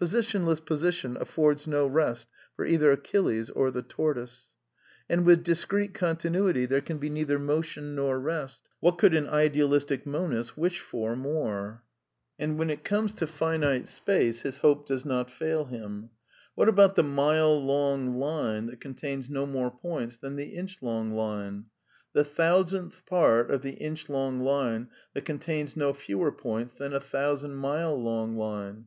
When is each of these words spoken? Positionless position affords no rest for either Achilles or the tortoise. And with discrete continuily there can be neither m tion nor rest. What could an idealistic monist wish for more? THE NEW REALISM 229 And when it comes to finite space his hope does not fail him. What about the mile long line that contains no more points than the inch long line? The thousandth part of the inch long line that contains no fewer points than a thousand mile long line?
Positionless 0.00 0.64
position 0.64 1.16
affords 1.16 1.66
no 1.66 1.88
rest 1.88 2.28
for 2.54 2.64
either 2.64 2.92
Achilles 2.92 3.50
or 3.50 3.72
the 3.72 3.82
tortoise. 3.82 4.52
And 5.08 5.26
with 5.26 5.42
discrete 5.42 5.94
continuily 5.94 6.64
there 6.64 6.80
can 6.80 6.98
be 6.98 7.10
neither 7.10 7.38
m 7.40 7.62
tion 7.62 7.96
nor 7.96 8.20
rest. 8.20 8.60
What 8.78 8.98
could 8.98 9.16
an 9.16 9.26
idealistic 9.28 10.06
monist 10.06 10.56
wish 10.56 10.78
for 10.78 11.16
more? 11.16 11.82
THE 12.38 12.46
NEW 12.46 12.52
REALISM 12.52 12.56
229 12.56 12.56
And 12.56 12.58
when 12.60 12.70
it 12.70 12.84
comes 12.84 13.14
to 13.14 13.26
finite 13.26 13.88
space 13.88 14.42
his 14.42 14.58
hope 14.58 14.86
does 14.86 15.04
not 15.04 15.28
fail 15.28 15.64
him. 15.64 16.10
What 16.54 16.68
about 16.68 16.94
the 16.94 17.02
mile 17.02 17.60
long 17.60 18.16
line 18.16 18.66
that 18.66 18.80
contains 18.80 19.28
no 19.28 19.44
more 19.44 19.72
points 19.72 20.18
than 20.18 20.36
the 20.36 20.50
inch 20.54 20.82
long 20.82 21.10
line? 21.10 21.64
The 22.12 22.22
thousandth 22.22 23.04
part 23.06 23.50
of 23.50 23.62
the 23.62 23.72
inch 23.72 24.08
long 24.08 24.38
line 24.38 24.90
that 25.14 25.24
contains 25.24 25.76
no 25.76 25.92
fewer 25.94 26.30
points 26.30 26.74
than 26.74 26.92
a 26.92 27.00
thousand 27.00 27.56
mile 27.56 28.00
long 28.00 28.36
line? 28.36 28.84